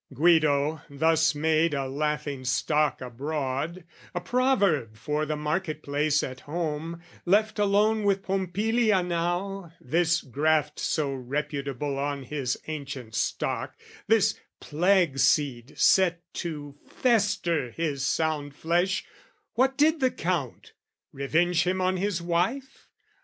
[0.11, 3.83] Guido, thus made a laughing stock abroad,
[4.15, 10.79] A proverb for the market place at home, Left alone with Pompilia now, this graft
[10.79, 13.77] So reputable on his ancient stock,
[14.07, 19.05] This plague seed set to fester his sound flesh,
[19.53, 20.73] What did the Count?
[21.13, 22.87] Revenge him on his wife?